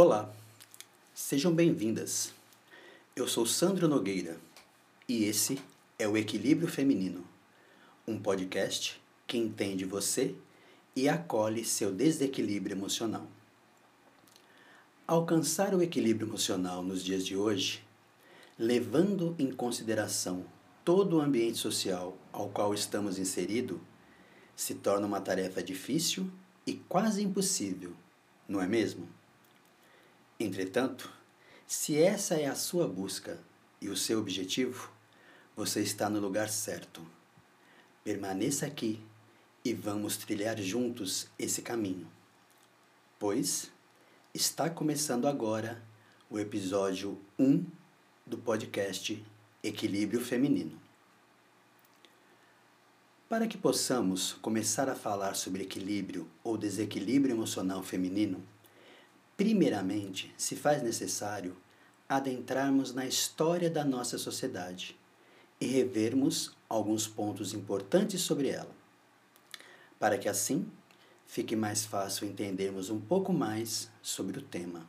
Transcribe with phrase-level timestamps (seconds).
[0.00, 0.32] Olá,
[1.12, 2.32] sejam bem-vindas.
[3.16, 4.38] Eu sou Sandro Nogueira
[5.08, 5.58] e esse
[5.98, 7.24] é o Equilíbrio Feminino,
[8.06, 10.36] um podcast que entende você
[10.94, 13.26] e acolhe seu desequilíbrio emocional.
[15.04, 17.84] Alcançar o equilíbrio emocional nos dias de hoje,
[18.56, 20.44] levando em consideração
[20.84, 23.80] todo o ambiente social ao qual estamos inseridos,
[24.54, 26.30] se torna uma tarefa difícil
[26.64, 27.92] e quase impossível,
[28.48, 29.17] não é mesmo?
[30.40, 31.12] Entretanto,
[31.66, 33.40] se essa é a sua busca
[33.80, 34.88] e o seu objetivo,
[35.56, 37.04] você está no lugar certo.
[38.04, 39.00] Permaneça aqui
[39.64, 42.06] e vamos trilhar juntos esse caminho.
[43.18, 43.72] Pois
[44.32, 45.82] está começando agora
[46.30, 47.66] o episódio 1
[48.24, 49.20] do podcast
[49.60, 50.80] Equilíbrio Feminino.
[53.28, 58.40] Para que possamos começar a falar sobre equilíbrio ou desequilíbrio emocional feminino,
[59.38, 61.56] Primeiramente, se faz necessário
[62.08, 64.98] adentrarmos na história da nossa sociedade
[65.60, 68.74] e revermos alguns pontos importantes sobre ela,
[69.96, 70.68] para que assim
[71.24, 74.84] fique mais fácil entendermos um pouco mais sobre o tema.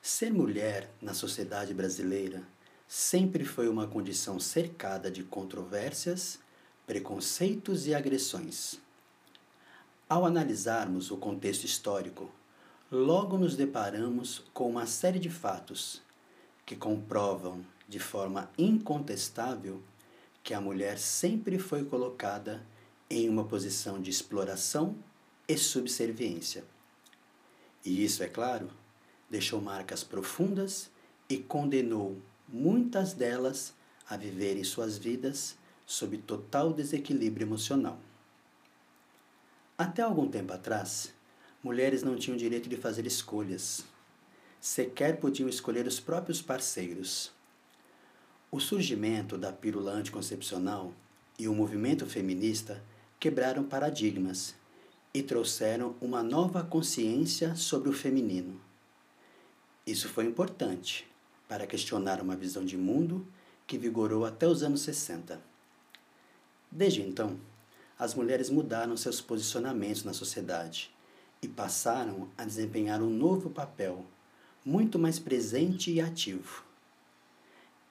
[0.00, 2.42] Ser mulher na sociedade brasileira
[2.88, 6.40] sempre foi uma condição cercada de controvérsias,
[6.88, 8.80] preconceitos e agressões.
[10.08, 12.28] Ao analisarmos o contexto histórico
[12.92, 16.02] logo nos deparamos com uma série de fatos
[16.66, 19.82] que comprovam de forma incontestável
[20.42, 22.62] que a mulher sempre foi colocada
[23.08, 24.94] em uma posição de exploração
[25.48, 26.64] e subserviência.
[27.82, 28.68] E isso, é claro,
[29.30, 30.90] deixou marcas profundas
[31.30, 33.72] e condenou muitas delas
[34.06, 35.56] a viverem suas vidas
[35.86, 37.98] sob total desequilíbrio emocional.
[39.78, 41.14] Até algum tempo atrás,
[41.62, 43.84] mulheres não tinham direito de fazer escolhas.
[44.60, 47.30] Sequer podiam escolher os próprios parceiros.
[48.50, 50.92] O surgimento da pílula anticoncepcional
[51.38, 52.82] e o movimento feminista
[53.18, 54.54] quebraram paradigmas
[55.14, 58.60] e trouxeram uma nova consciência sobre o feminino.
[59.86, 61.06] Isso foi importante
[61.48, 63.26] para questionar uma visão de mundo
[63.66, 65.40] que vigorou até os anos 60.
[66.70, 67.38] Desde então,
[67.98, 70.91] as mulheres mudaram seus posicionamentos na sociedade
[71.42, 74.06] e passaram a desempenhar um novo papel,
[74.64, 76.64] muito mais presente e ativo.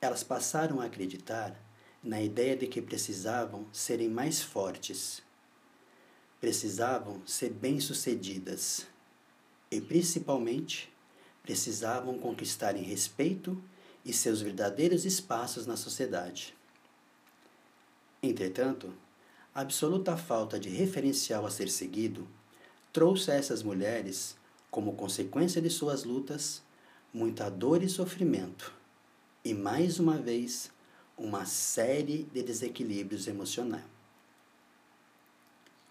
[0.00, 1.60] Elas passaram a acreditar
[2.02, 5.20] na ideia de que precisavam serem mais fortes,
[6.40, 8.86] precisavam ser bem-sucedidas
[9.70, 10.90] e, principalmente,
[11.42, 13.60] precisavam conquistarem respeito
[14.04, 16.54] e seus verdadeiros espaços na sociedade.
[18.22, 18.94] Entretanto,
[19.54, 22.26] a absoluta falta de referencial a ser seguido
[22.92, 24.36] trouxe a essas mulheres,
[24.70, 26.62] como consequência de suas lutas,
[27.12, 28.72] muita dor e sofrimento,
[29.44, 30.70] e mais uma vez,
[31.16, 33.84] uma série de desequilíbrios emocionais.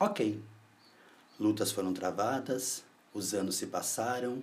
[0.00, 0.42] Ok,
[1.38, 4.42] lutas foram travadas, os anos se passaram,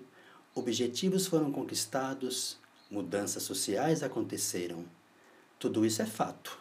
[0.54, 2.58] objetivos foram conquistados,
[2.90, 4.86] mudanças sociais aconteceram.
[5.58, 6.58] Tudo isso é fato.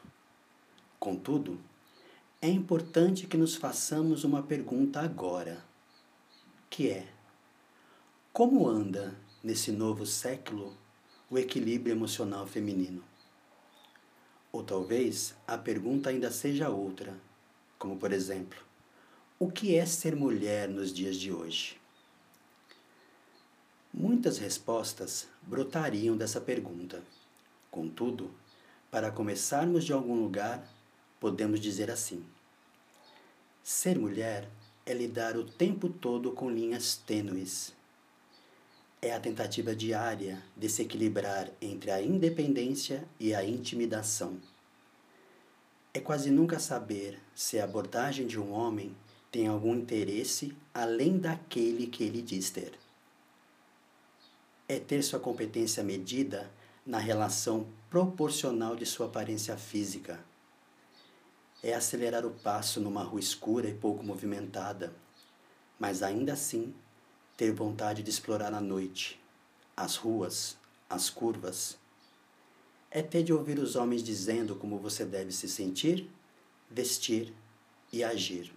[0.98, 1.60] Contudo,
[2.40, 5.62] é importante que nos façamos uma pergunta agora
[6.74, 7.06] que é
[8.32, 9.14] como anda
[9.44, 10.76] nesse novo século
[11.30, 13.00] o equilíbrio emocional feminino?
[14.50, 17.16] Ou talvez a pergunta ainda seja outra,
[17.78, 18.58] como por exemplo,
[19.38, 21.80] o que é ser mulher nos dias de hoje?
[23.92, 27.04] Muitas respostas brotariam dessa pergunta.
[27.70, 28.34] Contudo,
[28.90, 30.68] para começarmos de algum lugar,
[31.20, 32.26] podemos dizer assim:
[33.62, 34.50] ser mulher
[34.86, 37.72] é lidar o tempo todo com linhas tênues.
[39.00, 44.38] É a tentativa diária de se equilibrar entre a independência e a intimidação.
[45.92, 48.94] É quase nunca saber se a abordagem de um homem
[49.30, 52.72] tem algum interesse além daquele que ele diz ter.
[54.68, 56.50] É ter sua competência medida
[56.84, 60.20] na relação proporcional de sua aparência física
[61.64, 64.94] é acelerar o passo numa rua escura e pouco movimentada,
[65.78, 66.74] mas ainda assim
[67.38, 69.18] ter vontade de explorar a noite,
[69.74, 70.58] as ruas,
[70.90, 71.78] as curvas.
[72.90, 76.10] É ter de ouvir os homens dizendo como você deve se sentir,
[76.70, 77.32] vestir
[77.90, 78.52] e agir.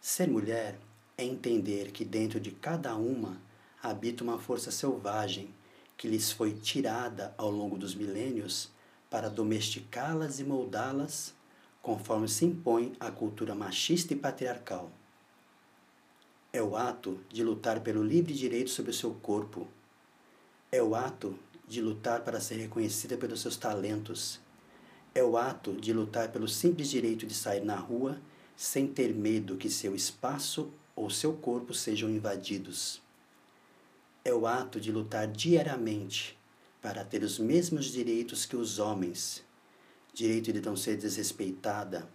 [0.00, 0.78] Ser mulher
[1.16, 3.42] é entender que dentro de cada uma
[3.82, 5.52] habita uma força selvagem
[5.96, 8.70] que lhes foi tirada ao longo dos milênios
[9.10, 11.34] para domesticá-las e moldá-las
[11.82, 14.90] conforme se impõe a cultura machista e patriarcal.
[16.52, 19.66] É o ato de lutar pelo livre direito sobre o seu corpo.
[20.72, 24.40] É o ato de lutar para ser reconhecida pelos seus talentos.
[25.14, 28.20] É o ato de lutar pelo simples direito de sair na rua
[28.56, 33.00] sem ter medo que seu espaço ou seu corpo sejam invadidos.
[34.24, 36.37] É o ato de lutar diariamente
[36.80, 39.46] para ter os mesmos direitos que os homens
[40.18, 42.08] direito de não ser desrespeitada,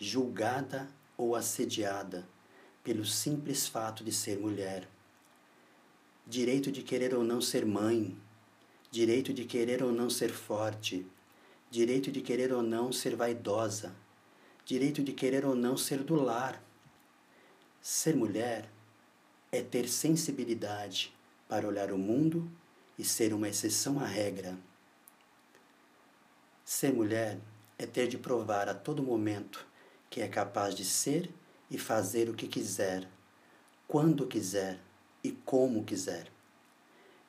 [0.00, 2.28] julgada ou assediada
[2.82, 4.88] pelo simples fato de ser mulher.
[6.26, 8.16] Direito de querer ou não ser mãe,
[8.90, 11.06] direito de querer ou não ser forte,
[11.70, 13.94] direito de querer ou não ser vaidosa,
[14.64, 16.60] direito de querer ou não ser do lar.
[17.80, 18.68] Ser mulher
[19.52, 21.14] é ter sensibilidade
[21.48, 22.50] para olhar o mundo
[22.98, 24.56] e ser uma exceção à regra.
[26.64, 27.38] Ser mulher
[27.78, 29.66] é ter de provar a todo momento
[30.08, 31.30] que é capaz de ser
[31.70, 33.08] e fazer o que quiser,
[33.86, 34.78] quando quiser
[35.22, 36.30] e como quiser.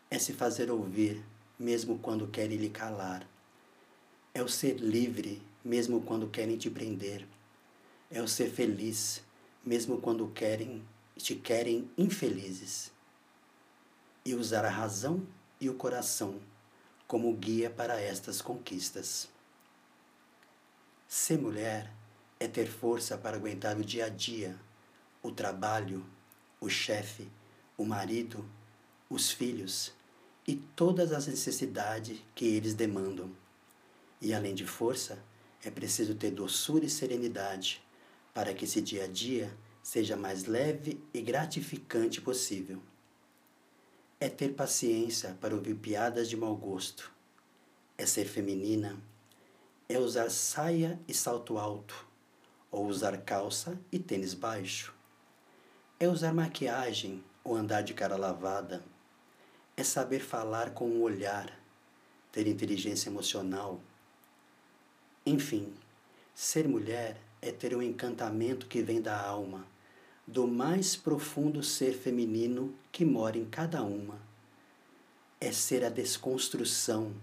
[0.10, 1.24] É se fazer ouvir,
[1.60, 3.28] mesmo quando querem lhe calar.
[4.34, 7.28] É o ser livre, mesmo quando querem te prender.
[8.10, 9.22] É o ser feliz,
[9.66, 10.84] mesmo quando querem
[11.18, 12.92] te querem infelizes.
[14.24, 15.26] E usar a razão
[15.60, 16.40] e o coração
[17.08, 19.30] como guia para estas conquistas.
[21.08, 21.92] Ser mulher
[22.40, 24.60] é ter força para aguentar o dia a dia,
[25.24, 26.06] o trabalho,
[26.60, 27.30] o chefe,
[27.78, 28.46] o marido,
[29.10, 29.94] os filhos
[30.46, 33.32] e todas as necessidades que eles demandam.
[34.22, 35.24] E além de força,
[35.64, 37.82] é preciso ter doçura e serenidade
[38.34, 42.82] para que esse dia a dia seja mais leve e gratificante possível
[44.20, 47.12] é ter paciência para ouvir piadas de mau gosto,
[47.96, 48.98] é ser feminina,
[49.88, 52.08] é usar saia e salto alto,
[52.72, 54.92] ou usar calça e tênis baixo,
[56.00, 58.84] é usar maquiagem ou andar de cara lavada,
[59.76, 61.56] é saber falar com o olhar,
[62.32, 63.80] ter inteligência emocional.
[65.24, 65.72] Enfim,
[66.34, 69.77] ser mulher é ter um encantamento que vem da alma
[70.28, 74.20] do mais profundo ser feminino que mora em cada uma.
[75.40, 77.16] É ser a desconstrução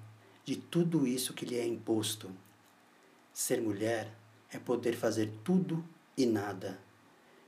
[0.43, 2.31] de tudo isso que lhe é imposto.
[3.31, 4.11] Ser mulher
[4.51, 5.85] é poder fazer tudo
[6.17, 6.81] e nada.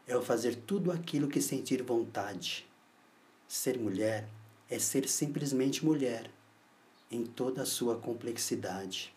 [0.06, 2.66] É o fazer tudo aquilo que sentir vontade.
[3.48, 4.28] Ser mulher
[4.68, 6.30] é ser simplesmente mulher,
[7.10, 9.14] em toda a sua complexidade.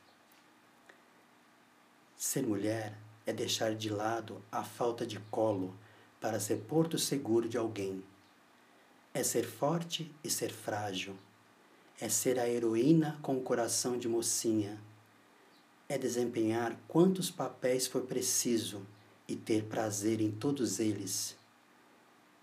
[2.15, 2.95] Ser mulher
[3.25, 5.75] é deixar de lado a falta de colo
[6.19, 8.03] para ser porto seguro de alguém.
[9.13, 11.15] É ser forte e ser frágil.
[11.99, 14.79] É ser a heroína com o coração de mocinha.
[15.87, 18.85] É desempenhar quantos papéis for preciso
[19.27, 21.35] e ter prazer em todos eles.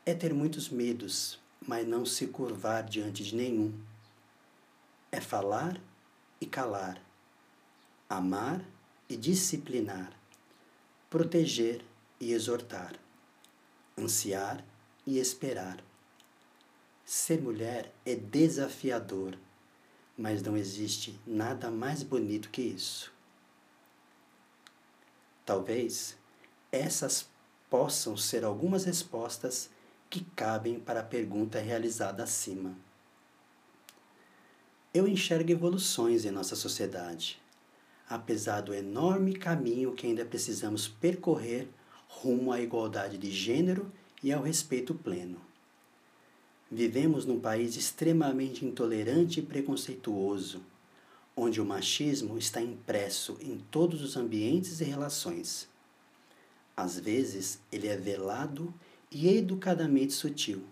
[0.04, 3.72] É ter muitos medos, mas não se curvar diante de nenhum.
[5.12, 5.80] É falar
[6.40, 7.00] e calar,
[8.08, 8.64] amar
[9.08, 10.12] e disciplinar,
[11.08, 11.84] proteger
[12.20, 13.05] e exortar
[13.98, 14.64] ansiar
[15.06, 15.82] e esperar.
[17.04, 19.38] Ser mulher é desafiador,
[20.18, 23.12] mas não existe nada mais bonito que isso.
[25.44, 26.16] Talvez
[26.70, 27.28] essas
[27.70, 29.70] possam ser algumas respostas
[30.10, 32.76] que cabem para a pergunta realizada acima.
[34.92, 37.40] Eu enxergo evoluções em nossa sociedade,
[38.08, 41.68] apesar do enorme caminho que ainda precisamos percorrer
[42.08, 43.90] rumo à igualdade de gênero
[44.22, 45.40] e ao respeito pleno.
[46.70, 50.62] Vivemos num país extremamente intolerante e preconceituoso,
[51.36, 55.68] onde o machismo está impresso em todos os ambientes e relações.
[56.76, 58.74] Às vezes, ele é velado
[59.10, 60.64] e educadamente sutil.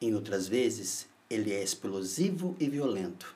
[0.00, 3.34] Em outras vezes, ele é explosivo e violento.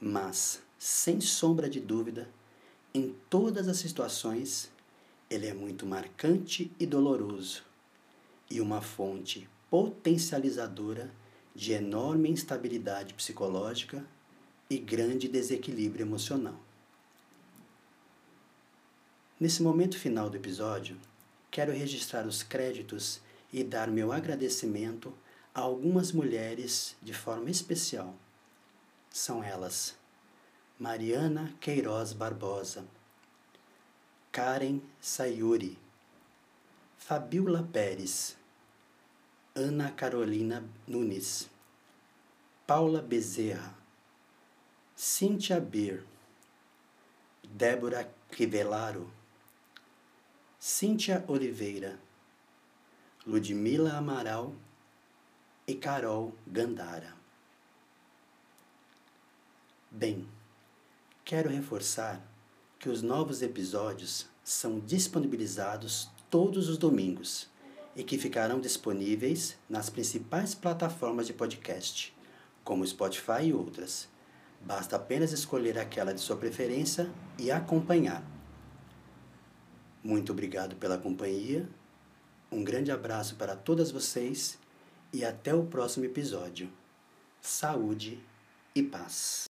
[0.00, 2.28] Mas, sem sombra de dúvida,
[2.94, 4.70] em todas as situações,
[5.30, 7.62] ele é muito marcante e doloroso,
[8.50, 11.08] e uma fonte potencializadora
[11.54, 14.04] de enorme instabilidade psicológica
[14.68, 16.58] e grande desequilíbrio emocional.
[19.38, 20.98] Nesse momento final do episódio,
[21.48, 23.20] quero registrar os créditos
[23.52, 25.14] e dar meu agradecimento
[25.54, 28.16] a algumas mulheres de forma especial.
[29.10, 29.96] São elas:
[30.78, 32.84] Mariana Queiroz Barbosa
[34.32, 35.76] Karen Sayuri,
[36.96, 38.36] Fabiola Pérez,
[39.56, 41.50] Ana Carolina Nunes,
[42.64, 43.74] Paula Bezerra,
[44.94, 46.04] Cíntia Bir,
[47.42, 49.10] Débora Rivelaro,
[50.60, 51.98] Cíntia Oliveira,
[53.26, 54.54] Ludmila Amaral
[55.66, 57.16] e Carol Gandara.
[59.90, 60.28] Bem,
[61.24, 62.29] quero reforçar
[62.80, 67.46] que os novos episódios são disponibilizados todos os domingos
[67.94, 72.16] e que ficarão disponíveis nas principais plataformas de podcast,
[72.64, 74.08] como Spotify e outras.
[74.62, 78.24] Basta apenas escolher aquela de sua preferência e acompanhar.
[80.02, 81.68] Muito obrigado pela companhia,
[82.50, 84.58] um grande abraço para todas vocês
[85.12, 86.72] e até o próximo episódio.
[87.42, 88.18] Saúde
[88.74, 89.44] e paz.